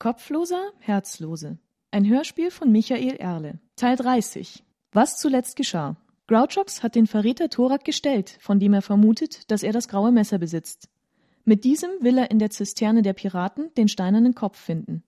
Kopfloser, 0.00 0.72
Herzlose. 0.78 1.58
Ein 1.90 2.08
Hörspiel 2.08 2.50
von 2.50 2.72
Michael 2.72 3.16
Erle. 3.16 3.60
Teil 3.76 3.96
30. 3.96 4.64
Was 4.92 5.18
zuletzt 5.18 5.56
geschah. 5.56 5.98
Grouchox 6.26 6.82
hat 6.82 6.94
den 6.94 7.06
Verräter 7.06 7.50
Thorak 7.50 7.84
gestellt, 7.84 8.38
von 8.40 8.58
dem 8.58 8.72
er 8.72 8.80
vermutet, 8.80 9.50
dass 9.50 9.62
er 9.62 9.74
das 9.74 9.88
graue 9.88 10.10
Messer 10.10 10.38
besitzt. 10.38 10.88
Mit 11.44 11.64
diesem 11.64 11.90
will 12.00 12.16
er 12.16 12.30
in 12.30 12.38
der 12.38 12.48
Zisterne 12.48 13.02
der 13.02 13.12
Piraten 13.12 13.74
den 13.74 13.88
steinernen 13.88 14.34
Kopf 14.34 14.58
finden. 14.58 15.04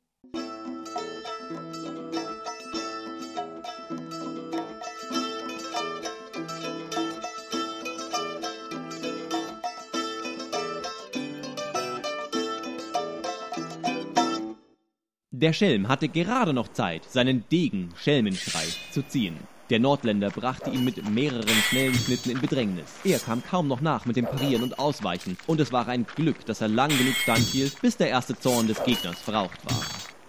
Der 15.43 15.53
Schelm 15.53 15.89
hatte 15.89 16.09
gerade 16.09 16.53
noch 16.53 16.69
Zeit, 16.69 17.03
seinen 17.11 17.43
Degen 17.51 17.89
Schelmenschrei 17.97 18.63
zu 18.93 19.03
ziehen. 19.03 19.37
Der 19.71 19.81
Nordländer 19.81 20.31
brachte 20.31 20.71
ihn 20.71 20.85
mit 20.85 21.05
mehreren 21.11 21.49
schnellen 21.69 21.95
Schnitten 21.95 22.31
in 22.31 22.41
Bedrängnis. 22.41 22.85
Er 23.03 23.19
kam 23.19 23.43
kaum 23.43 23.67
noch 23.67 23.81
nach 23.81 24.07
mit 24.07 24.15
dem 24.15 24.27
Parieren 24.27 24.63
und 24.63 24.79
Ausweichen, 24.79 25.37
und 25.49 25.59
es 25.59 25.73
war 25.73 25.89
ein 25.89 26.07
Glück, 26.07 26.47
dass 26.47 26.61
er 26.61 26.69
lang 26.69 26.97
genug 26.97 27.17
standhielt, 27.17 27.83
bis 27.83 27.97
der 27.97 28.11
erste 28.11 28.39
Zorn 28.39 28.69
des 28.69 28.85
Gegners 28.85 29.21
verraucht 29.21 29.59
war. 29.65 29.81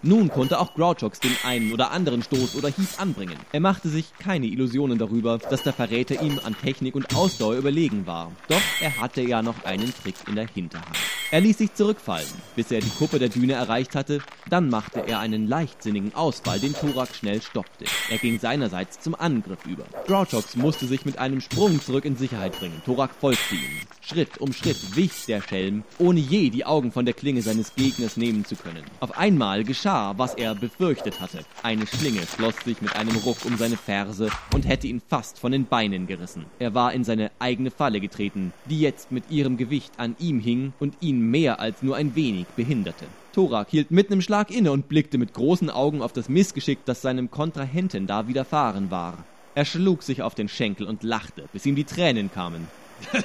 Nun 0.02 0.30
konnte 0.30 0.58
auch 0.58 0.74
Grouchox 0.74 1.20
den 1.20 1.36
einen 1.44 1.72
oder 1.72 1.92
anderen 1.92 2.24
Stoß 2.24 2.56
oder 2.56 2.68
Hieb 2.68 2.88
anbringen. 2.98 3.38
Er 3.52 3.60
machte 3.60 3.90
sich 3.90 4.06
keine 4.18 4.46
Illusionen 4.46 4.98
darüber, 4.98 5.38
dass 5.38 5.62
der 5.62 5.74
Verräter 5.74 6.20
ihm 6.22 6.40
an 6.42 6.56
Technik 6.60 6.96
und 6.96 7.14
Ausdauer 7.14 7.54
überlegen 7.54 8.04
war. 8.08 8.32
Doch 8.48 8.60
er 8.80 9.00
hatte 9.00 9.22
ja 9.22 9.42
noch 9.42 9.64
einen 9.64 9.94
Trick 9.94 10.16
in 10.26 10.34
der 10.34 10.48
Hinterhand. 10.48 10.98
Er 11.34 11.40
ließ 11.40 11.58
sich 11.58 11.74
zurückfallen, 11.74 12.28
bis 12.54 12.70
er 12.70 12.78
die 12.78 12.90
Kuppe 12.90 13.18
der 13.18 13.28
Düne 13.28 13.54
erreicht 13.54 13.96
hatte. 13.96 14.20
Dann 14.48 14.68
machte 14.68 15.00
er 15.04 15.18
einen 15.18 15.48
leichtsinnigen 15.48 16.14
Ausfall, 16.14 16.60
den 16.60 16.74
Thorak 16.74 17.12
schnell 17.12 17.42
stoppte. 17.42 17.86
Er 18.08 18.18
ging 18.18 18.38
seinerseits 18.38 19.00
zum 19.00 19.16
Angriff 19.16 19.66
über. 19.66 19.82
Grouchox 20.06 20.54
musste 20.54 20.86
sich 20.86 21.04
mit 21.04 21.18
einem 21.18 21.40
Sprung 21.40 21.80
zurück 21.80 22.04
in 22.04 22.16
Sicherheit 22.16 22.56
bringen. 22.56 22.80
Thorak 22.84 23.10
folgte 23.18 23.56
ihm. 23.56 23.80
Schritt 24.00 24.38
um 24.38 24.52
Schritt 24.52 24.94
wich 24.94 25.26
der 25.26 25.40
Schelm, 25.40 25.82
ohne 25.98 26.20
je 26.20 26.50
die 26.50 26.66
Augen 26.66 26.92
von 26.92 27.04
der 27.04 27.14
Klinge 27.14 27.42
seines 27.42 27.74
Gegners 27.74 28.16
nehmen 28.16 28.44
zu 28.44 28.54
können. 28.54 28.84
Auf 29.00 29.18
einmal 29.18 29.64
geschah, 29.64 30.16
was 30.16 30.34
er 30.34 30.54
befürchtet 30.54 31.20
hatte. 31.20 31.40
Eine 31.64 31.88
Schlinge 31.88 32.20
schloss 32.36 32.54
sich 32.64 32.80
mit 32.80 32.94
einem 32.94 33.16
Ruck 33.16 33.38
um 33.44 33.56
seine 33.56 33.76
Ferse 33.76 34.30
und 34.54 34.68
hätte 34.68 34.86
ihn 34.86 35.02
fast 35.08 35.40
von 35.40 35.50
den 35.50 35.66
Beinen 35.66 36.06
gerissen. 36.06 36.44
Er 36.60 36.74
war 36.74 36.92
in 36.92 37.02
seine 37.02 37.32
eigene 37.40 37.72
Falle 37.72 37.98
getreten, 37.98 38.52
die 38.70 38.78
jetzt 38.78 39.10
mit 39.10 39.32
ihrem 39.32 39.56
Gewicht 39.56 39.94
an 39.96 40.14
ihm 40.20 40.38
hing 40.38 40.74
und 40.78 40.94
ihn 41.00 41.23
mehr 41.30 41.60
als 41.60 41.82
nur 41.82 41.96
ein 41.96 42.14
wenig 42.14 42.46
behinderte. 42.56 43.06
Thorak 43.34 43.68
hielt 43.70 43.90
mitten 43.90 44.12
im 44.12 44.22
Schlag 44.22 44.50
inne 44.50 44.70
und 44.70 44.88
blickte 44.88 45.18
mit 45.18 45.34
großen 45.34 45.68
Augen 45.68 46.02
auf 46.02 46.12
das 46.12 46.28
Missgeschick, 46.28 46.78
das 46.84 47.02
seinem 47.02 47.30
Kontrahenten 47.30 48.06
da 48.06 48.28
widerfahren 48.28 48.92
war. 48.92 49.18
Er 49.56 49.64
schlug 49.64 50.02
sich 50.02 50.22
auf 50.22 50.34
den 50.34 50.48
Schenkel 50.48 50.86
und 50.86 51.02
lachte, 51.02 51.44
bis 51.52 51.66
ihm 51.66 51.74
die 51.74 51.84
Tränen 51.84 52.30
kamen. 52.30 52.68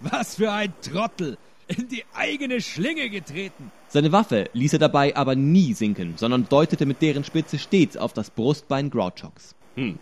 Was 0.00 0.36
für 0.36 0.50
ein 0.50 0.72
Trottel! 0.82 1.36
In 1.66 1.88
die 1.88 2.04
eigene 2.14 2.60
Schlinge 2.60 3.08
getreten! 3.08 3.70
Seine 3.88 4.12
Waffe 4.12 4.50
ließ 4.52 4.74
er 4.74 4.78
dabei 4.78 5.16
aber 5.16 5.34
nie 5.34 5.72
sinken, 5.72 6.14
sondern 6.16 6.46
deutete 6.48 6.84
mit 6.84 7.00
deren 7.00 7.24
Spitze 7.24 7.58
stets 7.58 7.96
auf 7.96 8.12
das 8.12 8.30
Brustbein 8.30 8.90
Grouchox. 8.90 9.54
Hm, 9.76 9.98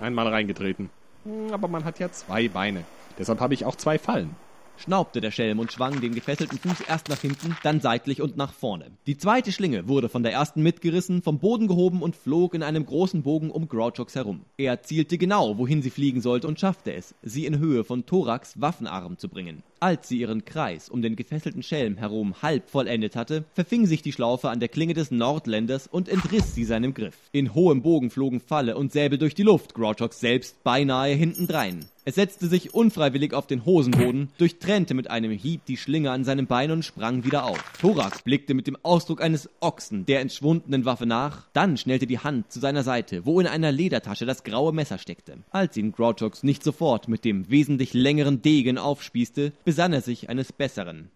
einmal 0.00 0.28
reingetreten. 0.28 0.90
Hm, 1.24 1.52
aber 1.52 1.66
man 1.66 1.84
hat 1.84 1.98
ja 1.98 2.10
zwei 2.12 2.48
Beine. 2.48 2.84
Deshalb 3.18 3.40
habe 3.40 3.54
ich 3.54 3.64
auch 3.64 3.76
zwei 3.76 3.98
Fallen 3.98 4.36
schnaubte 4.82 5.20
der 5.20 5.30
Schelm 5.30 5.58
und 5.58 5.72
schwang 5.72 6.00
den 6.00 6.14
gefesselten 6.14 6.58
Fuß 6.58 6.82
erst 6.88 7.08
nach 7.08 7.20
hinten, 7.20 7.56
dann 7.62 7.80
seitlich 7.80 8.20
und 8.20 8.36
nach 8.36 8.52
vorne. 8.52 8.90
Die 9.06 9.16
zweite 9.16 9.52
Schlinge 9.52 9.88
wurde 9.88 10.08
von 10.08 10.22
der 10.22 10.32
ersten 10.32 10.62
mitgerissen, 10.62 11.22
vom 11.22 11.38
Boden 11.38 11.68
gehoben 11.68 12.02
und 12.02 12.16
flog 12.16 12.54
in 12.54 12.62
einem 12.62 12.84
großen 12.84 13.22
Bogen 13.22 13.50
um 13.50 13.68
Grouchox 13.68 14.14
herum. 14.14 14.42
Er 14.56 14.82
zielte 14.82 15.18
genau, 15.18 15.58
wohin 15.58 15.82
sie 15.82 15.90
fliegen 15.90 16.20
sollte 16.20 16.48
und 16.48 16.58
schaffte 16.58 16.92
es, 16.92 17.14
sie 17.22 17.46
in 17.46 17.58
Höhe 17.58 17.84
von 17.84 18.06
Thorax 18.06 18.60
Waffenarm 18.60 19.18
zu 19.18 19.28
bringen. 19.28 19.62
Als 19.80 20.08
sie 20.08 20.18
ihren 20.18 20.44
Kreis 20.44 20.88
um 20.88 21.02
den 21.02 21.16
gefesselten 21.16 21.62
Schelm 21.64 21.96
herum 21.96 22.40
halb 22.40 22.70
vollendet 22.70 23.16
hatte, 23.16 23.44
verfing 23.52 23.86
sich 23.86 24.00
die 24.00 24.12
Schlaufe 24.12 24.48
an 24.48 24.60
der 24.60 24.68
Klinge 24.68 24.94
des 24.94 25.10
Nordländers 25.10 25.88
und 25.88 26.08
entriss 26.08 26.54
sie 26.54 26.64
seinem 26.64 26.94
Griff. 26.94 27.16
In 27.32 27.52
hohem 27.52 27.82
Bogen 27.82 28.10
flogen 28.10 28.40
Falle 28.40 28.76
und 28.76 28.92
Säbel 28.92 29.18
durch 29.18 29.34
die 29.34 29.42
Luft, 29.42 29.74
Grouchox 29.74 30.20
selbst 30.20 30.62
beinahe 30.62 31.14
hintendrein. 31.14 31.86
Es 32.04 32.16
setzte 32.16 32.48
sich 32.48 32.74
unfreiwillig 32.74 33.32
auf 33.32 33.46
den 33.46 33.64
Hosenboden, 33.64 34.30
durchtrennte 34.36 34.92
mit 34.92 35.08
einem 35.08 35.30
Hieb 35.30 35.64
die 35.66 35.76
Schlinge 35.76 36.10
an 36.10 36.24
seinem 36.24 36.48
Bein 36.48 36.72
und 36.72 36.84
sprang 36.84 37.22
wieder 37.24 37.44
auf. 37.44 37.62
Thorax 37.80 38.22
blickte 38.22 38.54
mit 38.54 38.66
dem 38.66 38.76
Ausdruck 38.82 39.22
eines 39.22 39.48
Ochsen 39.60 40.04
der 40.04 40.20
entschwundenen 40.20 40.84
Waffe 40.84 41.06
nach, 41.06 41.46
dann 41.52 41.76
schnellte 41.76 42.08
die 42.08 42.18
Hand 42.18 42.50
zu 42.50 42.58
seiner 42.58 42.82
Seite, 42.82 43.24
wo 43.24 43.38
in 43.38 43.46
einer 43.46 43.70
Ledertasche 43.70 44.26
das 44.26 44.42
graue 44.42 44.72
Messer 44.72 44.98
steckte. 44.98 45.44
Als 45.52 45.76
ihn 45.76 45.92
Grouchox 45.92 46.42
nicht 46.42 46.64
sofort 46.64 47.06
mit 47.06 47.24
dem 47.24 47.48
wesentlich 47.48 47.94
längeren 47.94 48.42
Degen 48.42 48.78
aufspießte, 48.78 49.52
besann 49.64 49.92
er 49.92 50.00
sich 50.00 50.28
eines 50.28 50.52
Besseren. 50.52 51.08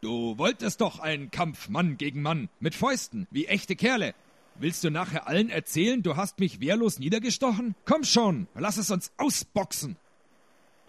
Du 0.00 0.38
wolltest 0.38 0.80
doch 0.80 0.98
einen 0.98 1.30
Kampf 1.30 1.68
Mann 1.68 1.98
gegen 1.98 2.22
Mann, 2.22 2.48
mit 2.58 2.74
Fäusten, 2.74 3.28
wie 3.30 3.48
echte 3.48 3.76
Kerle. 3.76 4.14
Willst 4.58 4.82
du 4.82 4.90
nachher 4.90 5.28
allen 5.28 5.50
erzählen, 5.50 6.02
du 6.02 6.16
hast 6.16 6.38
mich 6.38 6.60
wehrlos 6.60 6.98
niedergestochen? 6.98 7.74
Komm 7.84 8.04
schon, 8.04 8.46
lass 8.54 8.78
es 8.78 8.90
uns 8.90 9.12
ausboxen. 9.18 9.96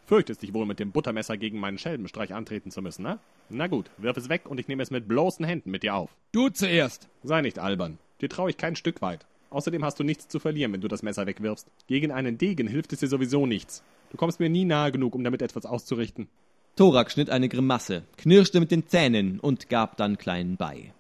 Fürchtest 0.05 0.41
dich 0.41 0.53
wohl 0.53 0.65
mit 0.65 0.79
dem 0.79 0.91
Buttermesser 0.91 1.37
gegen 1.37 1.59
meinen 1.59 1.77
Schelmenstreich 1.77 2.33
antreten 2.33 2.71
zu 2.71 2.81
müssen, 2.81 3.03
ne? 3.03 3.19
Na 3.49 3.67
gut, 3.67 3.89
wirf 3.97 4.17
es 4.17 4.29
weg 4.29 4.43
und 4.45 4.59
ich 4.59 4.67
nehme 4.67 4.83
es 4.83 4.91
mit 4.91 5.07
bloßen 5.07 5.45
Händen 5.45 5.71
mit 5.71 5.83
dir 5.83 5.95
auf. 5.95 6.09
Du 6.31 6.49
zuerst. 6.49 7.07
Sei 7.23 7.41
nicht 7.41 7.59
albern. 7.59 7.97
Dir 8.21 8.29
traue 8.29 8.49
ich 8.49 8.57
kein 8.57 8.75
Stück 8.75 9.01
weit. 9.01 9.25
Außerdem 9.49 9.85
hast 9.85 9.99
du 9.99 10.03
nichts 10.03 10.27
zu 10.27 10.39
verlieren, 10.39 10.73
wenn 10.73 10.81
du 10.81 10.87
das 10.87 11.03
Messer 11.03 11.25
wegwirfst. 11.25 11.67
Gegen 11.87 12.11
einen 12.11 12.37
Degen 12.37 12.67
hilft 12.67 12.91
es 12.91 12.99
dir 12.99 13.07
sowieso 13.07 13.45
nichts. 13.45 13.83
Du 14.11 14.17
kommst 14.17 14.39
mir 14.39 14.49
nie 14.49 14.65
nahe 14.65 14.91
genug, 14.91 15.15
um 15.15 15.23
damit 15.23 15.41
etwas 15.41 15.65
auszurichten. 15.65 16.27
Thorak 16.75 17.11
schnitt 17.11 17.29
eine 17.29 17.49
Grimasse, 17.49 18.03
knirschte 18.17 18.59
mit 18.59 18.71
den 18.71 18.87
Zähnen 18.87 19.39
und 19.39 19.69
gab 19.69 19.95
dann 19.95 20.17
klein 20.17 20.57
bei. 20.57 20.91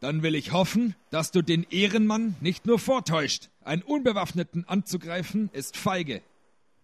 Dann 0.00 0.22
will 0.22 0.34
ich 0.34 0.52
hoffen, 0.52 0.94
dass 1.10 1.30
du 1.30 1.42
den 1.42 1.66
Ehrenmann 1.70 2.36
nicht 2.40 2.66
nur 2.66 2.78
vortäuscht. 2.78 3.48
Einen 3.64 3.82
Unbewaffneten 3.82 4.66
anzugreifen 4.68 5.50
ist 5.52 5.76
feige. 5.76 6.22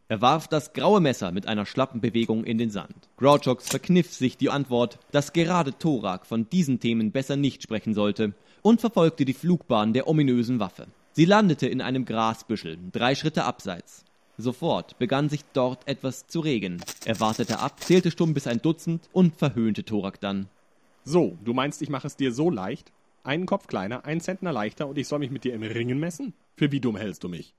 Er 0.08 0.20
warf 0.20 0.46
das 0.46 0.72
graue 0.72 1.00
Messer 1.00 1.32
mit 1.32 1.48
einer 1.48 1.66
schlappen 1.66 2.00
Bewegung 2.00 2.44
in 2.44 2.58
den 2.58 2.70
Sand. 2.70 3.08
Grouchox 3.16 3.68
verkniff 3.68 4.12
sich 4.12 4.36
die 4.36 4.50
Antwort, 4.50 5.00
dass 5.10 5.32
gerade 5.32 5.76
Thorak 5.76 6.26
von 6.26 6.48
diesen 6.48 6.78
Themen 6.78 7.10
besser 7.10 7.34
nicht 7.34 7.64
sprechen 7.64 7.92
sollte, 7.92 8.34
und 8.62 8.80
verfolgte 8.80 9.24
die 9.24 9.34
Flugbahn 9.34 9.92
der 9.92 10.08
ominösen 10.08 10.60
Waffe. 10.60 10.86
Sie 11.12 11.24
landete 11.24 11.66
in 11.66 11.80
einem 11.80 12.04
Grasbüschel, 12.04 12.78
drei 12.92 13.14
Schritte 13.14 13.44
abseits. 13.44 14.04
Sofort 14.38 14.98
begann 14.98 15.28
sich 15.28 15.44
dort 15.52 15.88
etwas 15.88 16.26
zu 16.26 16.40
regen. 16.40 16.80
Er 17.04 17.18
wartete 17.18 17.58
ab, 17.58 17.80
zählte 17.80 18.10
stumm 18.10 18.34
bis 18.34 18.46
ein 18.46 18.62
Dutzend 18.62 19.08
und 19.12 19.36
verhöhnte 19.36 19.84
Thorak 19.84 20.20
dann. 20.20 20.48
So, 21.04 21.36
du 21.44 21.52
meinst, 21.52 21.82
ich 21.82 21.88
mache 21.88 22.06
es 22.06 22.16
dir 22.16 22.32
so 22.32 22.50
leicht? 22.50 22.92
Einen 23.24 23.46
Kopf 23.46 23.66
kleiner, 23.66 24.04
ein 24.04 24.20
Zentner 24.20 24.52
leichter 24.52 24.86
und 24.86 24.98
ich 24.98 25.08
soll 25.08 25.18
mich 25.18 25.30
mit 25.30 25.44
dir 25.44 25.54
im 25.54 25.62
Ringen 25.62 25.98
messen? 25.98 26.32
Für 26.56 26.70
wie 26.70 26.80
dumm 26.80 26.96
hältst 26.96 27.24
du 27.24 27.28
mich? 27.28 27.54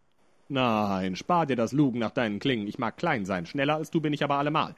Nein, 0.50 1.16
spar 1.16 1.46
dir 1.46 1.56
das 1.56 1.74
Lugen 1.74 2.00
nach 2.00 2.12
deinen 2.12 2.40
Klingen. 2.40 2.68
Ich 2.68 2.80
mag 2.80 2.98
klein 2.98 3.26
sein. 3.26 3.46
Schneller 3.46 3.76
als 3.76 3.92
du 3.92 4.00
bin 4.00 4.14
ich 4.14 4.24
aber 4.24 4.36
allemal. 4.36 4.76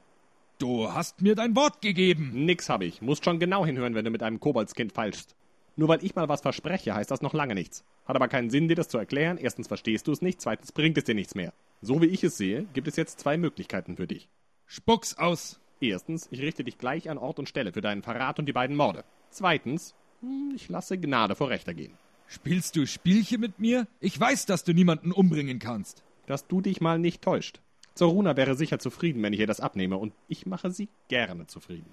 Du 0.57 0.91
hast 0.91 1.21
mir 1.21 1.35
dein 1.35 1.55
Wort 1.55 1.81
gegeben. 1.81 2.31
Nix 2.33 2.69
hab 2.69 2.81
ich. 2.81 3.01
Musst 3.01 3.23
schon 3.23 3.39
genau 3.39 3.65
hinhören, 3.65 3.95
wenn 3.95 4.05
du 4.05 4.11
mit 4.11 4.23
einem 4.23 4.39
Koboldskind 4.39 4.91
falschst. 4.91 5.35
Nur 5.75 5.87
weil 5.87 6.03
ich 6.03 6.15
mal 6.15 6.27
was 6.27 6.41
verspreche, 6.41 6.93
heißt 6.93 7.11
das 7.11 7.21
noch 7.21 7.33
lange 7.33 7.55
nichts. 7.55 7.85
Hat 8.05 8.15
aber 8.15 8.27
keinen 8.27 8.49
Sinn, 8.49 8.67
dir 8.67 8.75
das 8.75 8.89
zu 8.89 8.97
erklären. 8.97 9.37
Erstens 9.37 9.67
verstehst 9.67 10.07
du 10.07 10.11
es 10.11 10.21
nicht, 10.21 10.41
zweitens 10.41 10.71
bringt 10.71 10.97
es 10.97 11.05
dir 11.05 11.15
nichts 11.15 11.35
mehr. 11.35 11.53
So 11.81 12.01
wie 12.01 12.07
ich 12.07 12.23
es 12.23 12.35
sehe, 12.35 12.65
gibt 12.73 12.87
es 12.87 12.97
jetzt 12.97 13.19
zwei 13.19 13.37
Möglichkeiten 13.37 13.95
für 13.95 14.07
dich. 14.07 14.27
Spuck's 14.65 15.17
aus. 15.17 15.61
Erstens, 15.79 16.27
ich 16.31 16.41
richte 16.41 16.65
dich 16.65 16.77
gleich 16.77 17.09
an 17.09 17.17
Ort 17.17 17.39
und 17.39 17.47
Stelle 17.47 17.71
für 17.71 17.81
deinen 17.81 18.01
Verrat 18.01 18.39
und 18.39 18.45
die 18.47 18.53
beiden 18.53 18.75
Morde. 18.75 19.05
Zweitens, 19.29 19.95
hm, 20.19 20.51
ich 20.55 20.67
lasse 20.67 20.97
Gnade 20.97 21.35
vor 21.35 21.49
Rechter 21.49 21.73
gehen. 21.73 21.93
Spielst 22.31 22.75
du 22.75 22.85
Spielchen 22.85 23.41
mit 23.41 23.57
mir? 23.57 23.87
Ich 23.99 24.19
weiß, 24.19 24.45
dass 24.45 24.63
du 24.63 24.71
niemanden 24.71 25.11
umbringen 25.11 25.57
kannst. 25.57 26.03
Dass 26.27 26.45
du 26.45 26.61
dich 26.61 26.79
mal 26.79 26.99
nicht 26.99 27.23
täuscht. 27.23 27.59
Zoruna 27.95 28.37
wäre 28.37 28.55
sicher 28.55 28.77
zufrieden, 28.77 29.23
wenn 29.23 29.33
ich 29.33 29.39
ihr 29.39 29.47
das 29.47 29.59
abnehme, 29.59 29.97
und 29.97 30.13
ich 30.27 30.45
mache 30.45 30.69
sie 30.69 30.89
gerne 31.07 31.47
zufrieden. 31.47 31.89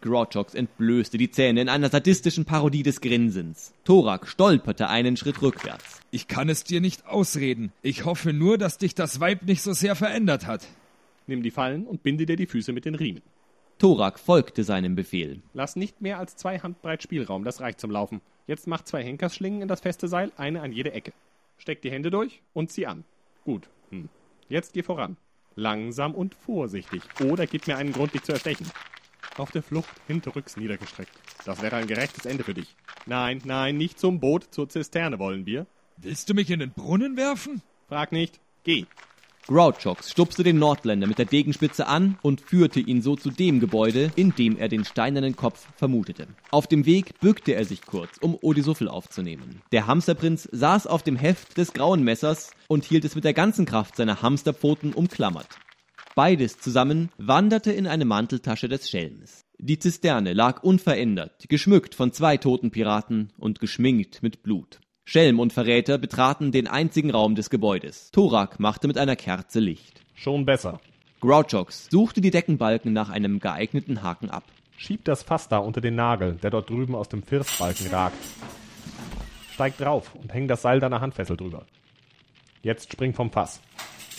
Grouchox 0.00 0.54
entblößte 0.54 1.18
die 1.18 1.32
Zähne 1.32 1.62
in 1.62 1.68
einer 1.68 1.90
sadistischen 1.90 2.44
Parodie 2.44 2.84
des 2.84 3.00
Grinsens. 3.00 3.74
Thorak 3.84 4.28
stolperte 4.28 4.88
einen 4.88 5.16
Schritt 5.16 5.42
rückwärts. 5.42 6.00
Ich 6.12 6.28
kann 6.28 6.48
es 6.48 6.62
dir 6.62 6.80
nicht 6.80 7.06
ausreden. 7.06 7.72
Ich 7.82 8.04
hoffe 8.04 8.32
nur, 8.32 8.58
dass 8.58 8.78
dich 8.78 8.94
das 8.94 9.18
Weib 9.18 9.42
nicht 9.42 9.60
so 9.60 9.72
sehr 9.72 9.96
verändert 9.96 10.46
hat. 10.46 10.68
Nimm 11.26 11.42
die 11.42 11.50
Fallen 11.50 11.84
und 11.84 12.04
binde 12.04 12.26
dir 12.26 12.36
die 12.36 12.46
Füße 12.46 12.72
mit 12.72 12.84
den 12.84 12.94
Riemen. 12.94 13.22
Thorak 13.80 14.20
folgte 14.20 14.62
seinem 14.62 14.94
Befehl. 14.94 15.42
Lass 15.52 15.74
nicht 15.74 16.00
mehr 16.00 16.18
als 16.18 16.36
zwei 16.36 16.60
Handbreit 16.60 17.02
Spielraum, 17.02 17.42
das 17.44 17.60
reicht 17.60 17.80
zum 17.80 17.90
Laufen. 17.90 18.20
Jetzt 18.50 18.66
mach 18.66 18.82
zwei 18.82 19.04
Henkersschlingen 19.04 19.62
in 19.62 19.68
das 19.68 19.78
feste 19.78 20.08
Seil, 20.08 20.32
eine 20.36 20.60
an 20.62 20.72
jede 20.72 20.90
Ecke. 20.90 21.12
Steck 21.56 21.82
die 21.82 21.90
Hände 21.92 22.10
durch 22.10 22.42
und 22.52 22.68
zieh 22.72 22.84
an. 22.84 23.04
Gut. 23.44 23.68
Hm. 23.90 24.08
Jetzt 24.48 24.72
geh 24.72 24.82
voran. 24.82 25.16
Langsam 25.54 26.16
und 26.16 26.34
vorsichtig. 26.34 27.00
Oder 27.20 27.46
gib 27.46 27.68
mir 27.68 27.76
einen 27.76 27.92
Grund, 27.92 28.12
dich 28.12 28.24
zu 28.24 28.32
erstechen. 28.32 28.68
Auf 29.36 29.52
der 29.52 29.62
Flucht 29.62 29.94
hinterrücks 30.08 30.56
niedergestreckt. 30.56 31.12
Das 31.44 31.62
wäre 31.62 31.76
ein 31.76 31.86
gerechtes 31.86 32.26
Ende 32.26 32.42
für 32.42 32.54
dich. 32.54 32.74
Nein, 33.06 33.40
nein, 33.44 33.76
nicht 33.76 34.00
zum 34.00 34.18
Boot, 34.18 34.48
zur 34.50 34.68
Zisterne 34.68 35.20
wollen 35.20 35.46
wir. 35.46 35.68
Willst 35.98 36.28
du 36.28 36.34
mich 36.34 36.50
in 36.50 36.58
den 36.58 36.72
Brunnen 36.72 37.16
werfen? 37.16 37.62
Frag 37.86 38.10
nicht. 38.10 38.40
Geh. 38.64 38.86
Grouchox 39.46 40.10
stupste 40.10 40.42
den 40.42 40.58
Nordländer 40.58 41.06
mit 41.06 41.18
der 41.18 41.24
Degenspitze 41.26 41.86
an 41.86 42.18
und 42.22 42.40
führte 42.40 42.80
ihn 42.80 43.02
so 43.02 43.16
zu 43.16 43.30
dem 43.30 43.58
Gebäude, 43.58 44.12
in 44.14 44.34
dem 44.34 44.56
er 44.56 44.68
den 44.68 44.84
steinernen 44.84 45.34
Kopf 45.34 45.66
vermutete. 45.76 46.28
Auf 46.50 46.66
dem 46.66 46.86
Weg 46.86 47.18
bückte 47.20 47.54
er 47.54 47.64
sich 47.64 47.82
kurz, 47.82 48.18
um 48.18 48.36
Odisuffel 48.40 48.88
aufzunehmen. 48.88 49.62
Der 49.72 49.86
Hamsterprinz 49.86 50.48
saß 50.52 50.86
auf 50.86 51.02
dem 51.02 51.16
Heft 51.16 51.56
des 51.56 51.72
grauen 51.72 52.04
Messers 52.04 52.50
und 52.68 52.84
hielt 52.84 53.04
es 53.04 53.14
mit 53.14 53.24
der 53.24 53.34
ganzen 53.34 53.66
Kraft 53.66 53.96
seiner 53.96 54.22
Hamsterpfoten 54.22 54.92
umklammert. 54.92 55.48
Beides 56.14 56.58
zusammen 56.58 57.10
wanderte 57.18 57.72
in 57.72 57.86
eine 57.86 58.04
Manteltasche 58.04 58.68
des 58.68 58.90
Schelms. 58.90 59.44
Die 59.58 59.78
Zisterne 59.78 60.32
lag 60.32 60.62
unverändert, 60.62 61.48
geschmückt 61.48 61.94
von 61.94 62.12
zwei 62.12 62.36
toten 62.36 62.70
Piraten 62.70 63.32
und 63.38 63.60
geschminkt 63.60 64.22
mit 64.22 64.42
Blut. 64.42 64.80
Schelm 65.04 65.40
und 65.40 65.52
Verräter 65.52 65.98
betraten 65.98 66.52
den 66.52 66.68
einzigen 66.68 67.10
Raum 67.10 67.34
des 67.34 67.50
Gebäudes. 67.50 68.10
Thorak 68.12 68.60
machte 68.60 68.86
mit 68.86 68.98
einer 68.98 69.16
Kerze 69.16 69.60
Licht. 69.60 70.02
Schon 70.14 70.44
besser. 70.44 70.80
Grouchox 71.20 71.88
suchte 71.90 72.20
die 72.20 72.30
Deckenbalken 72.30 72.92
nach 72.92 73.10
einem 73.10 73.40
geeigneten 73.40 74.02
Haken 74.02 74.30
ab. 74.30 74.44
Schieb 74.76 75.04
das 75.04 75.22
Fass 75.22 75.48
da 75.48 75.58
unter 75.58 75.80
den 75.80 75.94
Nagel, 75.94 76.36
der 76.42 76.50
dort 76.50 76.70
drüben 76.70 76.94
aus 76.94 77.08
dem 77.08 77.22
Firstbalken 77.22 77.88
ragt. 77.88 78.16
Steig 79.52 79.76
drauf 79.76 80.14
und 80.14 80.32
häng 80.32 80.48
das 80.48 80.62
Seil 80.62 80.80
deiner 80.80 81.02
Handfessel 81.02 81.36
drüber. 81.36 81.66
Jetzt 82.62 82.92
spring 82.92 83.12
vom 83.12 83.30
Fass. 83.30 83.60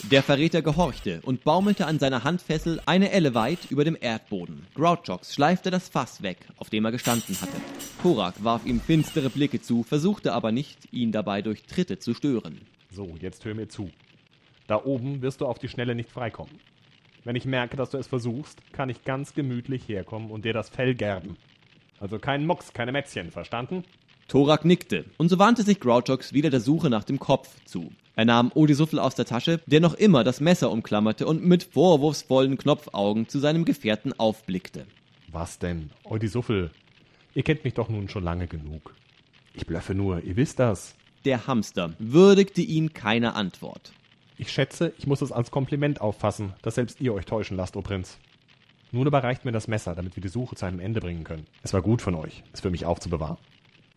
Der 0.09 0.23
Verräter 0.23 0.61
gehorchte 0.61 1.21
und 1.23 1.43
baumelte 1.43 1.85
an 1.85 1.99
seiner 1.99 2.23
Handfessel 2.23 2.81
eine 2.85 3.11
Elle 3.11 3.35
weit 3.35 3.69
über 3.69 3.83
dem 3.83 3.97
Erdboden. 3.99 4.65
Grouchox 4.73 5.33
schleifte 5.33 5.69
das 5.69 5.89
Fass 5.89 6.23
weg, 6.23 6.37
auf 6.57 6.69
dem 6.69 6.85
er 6.85 6.91
gestanden 6.91 7.39
hatte. 7.39 7.57
Thorak 8.01 8.43
warf 8.43 8.65
ihm 8.65 8.81
finstere 8.81 9.29
Blicke 9.29 9.61
zu, 9.61 9.83
versuchte 9.83 10.33
aber 10.33 10.51
nicht, 10.51 10.91
ihn 10.91 11.11
dabei 11.11 11.41
durch 11.41 11.63
Tritte 11.63 11.99
zu 11.99 12.13
stören. 12.13 12.61
So, 12.89 13.15
jetzt 13.19 13.45
hör 13.45 13.53
mir 13.53 13.67
zu. 13.67 13.91
Da 14.67 14.83
oben 14.83 15.21
wirst 15.21 15.41
du 15.41 15.45
auf 15.45 15.59
die 15.59 15.69
Schnelle 15.69 15.95
nicht 15.95 16.09
freikommen. 16.09 16.59
Wenn 17.23 17.35
ich 17.35 17.45
merke, 17.45 17.77
dass 17.77 17.91
du 17.91 17.97
es 17.97 18.07
versuchst, 18.07 18.59
kann 18.73 18.89
ich 18.89 19.03
ganz 19.03 19.35
gemütlich 19.35 19.87
herkommen 19.87 20.31
und 20.31 20.45
dir 20.45 20.53
das 20.53 20.69
Fell 20.69 20.95
gerben. 20.95 21.37
Also 21.99 22.17
kein 22.17 22.47
Mucks, 22.47 22.73
keine 22.73 22.91
Mätzchen, 22.91 23.31
verstanden? 23.31 23.83
Thorak 24.31 24.63
nickte, 24.63 25.03
und 25.17 25.27
so 25.27 25.39
wandte 25.39 25.61
sich 25.61 25.81
Grouchox 25.81 26.31
wieder 26.31 26.49
der 26.49 26.61
Suche 26.61 26.89
nach 26.89 27.03
dem 27.03 27.19
Kopf 27.19 27.49
zu. 27.65 27.91
Er 28.15 28.23
nahm 28.23 28.49
Odisuffel 28.55 28.97
aus 28.97 29.13
der 29.13 29.25
Tasche, 29.25 29.59
der 29.65 29.81
noch 29.81 29.93
immer 29.93 30.23
das 30.23 30.39
Messer 30.39 30.71
umklammerte 30.71 31.27
und 31.27 31.43
mit 31.43 31.63
vorwurfsvollen 31.65 32.57
Knopfaugen 32.57 33.27
zu 33.27 33.39
seinem 33.39 33.65
Gefährten 33.65 34.17
aufblickte. 34.17 34.85
Was 35.33 35.59
denn? 35.59 35.89
Odisuffel, 36.05 36.71
ihr 37.35 37.43
kennt 37.43 37.65
mich 37.65 37.73
doch 37.73 37.89
nun 37.89 38.07
schon 38.07 38.23
lange 38.23 38.47
genug. 38.47 38.95
Ich 39.53 39.65
blöffe 39.65 39.95
nur, 39.95 40.23
ihr 40.23 40.37
wisst 40.37 40.59
das. 40.59 40.95
Der 41.25 41.45
Hamster 41.45 41.91
würdigte 41.99 42.61
ihn 42.61 42.93
keine 42.93 43.35
Antwort. 43.35 43.91
Ich 44.37 44.49
schätze, 44.49 44.93
ich 44.97 45.07
muss 45.07 45.21
es 45.21 45.33
als 45.33 45.51
Kompliment 45.51 45.99
auffassen, 45.99 46.53
dass 46.61 46.75
selbst 46.75 47.01
ihr 47.01 47.13
euch 47.13 47.25
täuschen 47.25 47.57
lasst, 47.57 47.75
o 47.75 47.81
Prinz. 47.81 48.17
Nun 48.93 49.07
überreicht 49.07 49.43
mir 49.43 49.51
das 49.51 49.67
Messer, 49.67 49.93
damit 49.93 50.15
wir 50.15 50.23
die 50.23 50.29
Suche 50.29 50.55
zu 50.55 50.65
einem 50.65 50.79
Ende 50.79 51.01
bringen 51.01 51.25
können. 51.25 51.47
Es 51.63 51.73
war 51.73 51.81
gut 51.81 52.01
von 52.01 52.15
euch, 52.15 52.43
es 52.53 52.61
für 52.61 52.69
mich 52.69 52.85
aufzubewahren. 52.85 53.37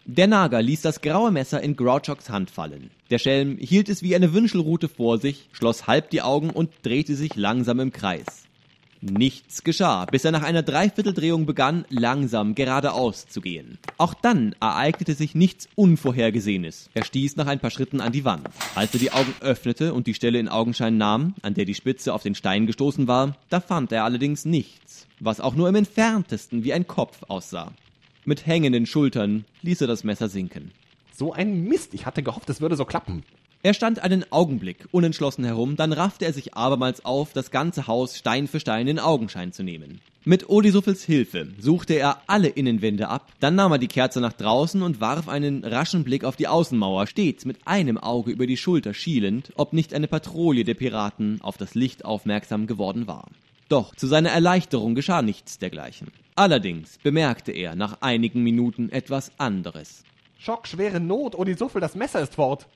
Der 0.06 0.26
Nager 0.26 0.60
ließ 0.60 0.82
das 0.82 1.00
graue 1.00 1.30
Messer 1.30 1.62
in 1.62 1.76
Grouchoks 1.76 2.28
Hand 2.28 2.50
fallen. 2.50 2.90
Der 3.10 3.18
Schelm 3.18 3.56
hielt 3.56 3.88
es 3.88 4.02
wie 4.02 4.14
eine 4.14 4.34
Wünschelrute 4.34 4.88
vor 4.90 5.16
sich, 5.16 5.48
schloss 5.52 5.86
halb 5.86 6.10
die 6.10 6.20
Augen 6.20 6.50
und 6.50 6.70
drehte 6.82 7.14
sich 7.14 7.36
langsam 7.36 7.80
im 7.80 7.90
Kreis. 7.90 8.26
Nichts 9.00 9.64
geschah, 9.64 10.04
bis 10.04 10.26
er 10.26 10.30
nach 10.30 10.42
einer 10.42 10.62
Dreivierteldrehung 10.62 11.46
begann, 11.46 11.86
langsam 11.88 12.54
geradeaus 12.54 13.28
zu 13.28 13.40
gehen. 13.40 13.78
Auch 13.96 14.12
dann 14.12 14.54
ereignete 14.60 15.14
sich 15.14 15.34
nichts 15.34 15.68
Unvorhergesehenes. 15.74 16.90
Er 16.92 17.04
stieß 17.04 17.36
nach 17.36 17.46
ein 17.46 17.60
paar 17.60 17.70
Schritten 17.70 18.02
an 18.02 18.12
die 18.12 18.26
Wand. 18.26 18.46
Als 18.74 18.92
er 18.92 19.00
die 19.00 19.12
Augen 19.12 19.34
öffnete 19.40 19.94
und 19.94 20.06
die 20.06 20.14
Stelle 20.14 20.38
in 20.38 20.48
Augenschein 20.50 20.98
nahm, 20.98 21.34
an 21.40 21.54
der 21.54 21.64
die 21.64 21.74
Spitze 21.74 22.12
auf 22.12 22.22
den 22.22 22.34
Stein 22.34 22.66
gestoßen 22.66 23.08
war, 23.08 23.38
da 23.48 23.60
fand 23.60 23.90
er 23.90 24.04
allerdings 24.04 24.44
nichts, 24.44 25.06
was 25.18 25.40
auch 25.40 25.54
nur 25.54 25.70
im 25.70 25.76
entferntesten 25.76 26.62
wie 26.62 26.74
ein 26.74 26.86
Kopf 26.86 27.22
aussah. 27.28 27.72
Mit 28.26 28.46
hängenden 28.46 28.86
Schultern 28.86 29.44
ließ 29.60 29.82
er 29.82 29.86
das 29.86 30.02
Messer 30.02 30.30
sinken. 30.30 30.70
So 31.14 31.34
ein 31.34 31.64
Mist, 31.64 31.92
ich 31.92 32.06
hatte 32.06 32.22
gehofft, 32.22 32.48
es 32.48 32.62
würde 32.62 32.74
so 32.74 32.86
klappen. 32.86 33.22
Er 33.62 33.74
stand 33.74 33.98
einen 33.98 34.24
Augenblick 34.32 34.88
unentschlossen 34.92 35.44
herum, 35.44 35.76
dann 35.76 35.92
raffte 35.92 36.24
er 36.24 36.32
sich 36.32 36.54
abermals 36.54 37.04
auf, 37.04 37.34
das 37.34 37.50
ganze 37.50 37.86
Haus 37.86 38.16
Stein 38.16 38.48
für 38.48 38.60
Stein 38.60 38.88
in 38.88 38.98
Augenschein 38.98 39.52
zu 39.52 39.62
nehmen. 39.62 40.00
Mit 40.24 40.48
Odisuffels 40.48 41.04
Hilfe 41.04 41.48
suchte 41.58 41.94
er 41.94 42.22
alle 42.26 42.48
Innenwände 42.48 43.08
ab, 43.08 43.30
dann 43.40 43.56
nahm 43.56 43.72
er 43.72 43.78
die 43.78 43.88
Kerze 43.88 44.22
nach 44.22 44.32
draußen 44.32 44.82
und 44.82 45.02
warf 45.02 45.28
einen 45.28 45.62
raschen 45.62 46.02
Blick 46.02 46.24
auf 46.24 46.36
die 46.36 46.48
Außenmauer, 46.48 47.06
stets 47.06 47.44
mit 47.44 47.58
einem 47.66 47.98
Auge 47.98 48.30
über 48.30 48.46
die 48.46 48.56
Schulter 48.56 48.94
schielend, 48.94 49.52
ob 49.56 49.74
nicht 49.74 49.92
eine 49.92 50.08
Patrouille 50.08 50.64
der 50.64 50.74
Piraten 50.74 51.42
auf 51.42 51.58
das 51.58 51.74
Licht 51.74 52.06
aufmerksam 52.06 52.66
geworden 52.66 53.06
war. 53.06 53.28
Doch 53.68 53.94
zu 53.94 54.06
seiner 54.06 54.30
Erleichterung 54.30 54.94
geschah 54.94 55.22
nichts 55.22 55.58
dergleichen. 55.58 56.08
Allerdings 56.36 56.98
bemerkte 56.98 57.52
er 57.52 57.76
nach 57.76 58.00
einigen 58.00 58.42
Minuten 58.42 58.90
etwas 58.90 59.32
anderes. 59.38 60.04
Schock, 60.38 60.66
schwere 60.66 61.00
Not, 61.00 61.34
Odisuffel, 61.34 61.80
das 61.80 61.94
Messer 61.94 62.20
ist 62.20 62.34
fort. 62.34 62.66